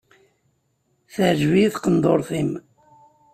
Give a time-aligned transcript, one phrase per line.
[1.13, 2.51] Teɛǧeb-iyi tqendurt-im.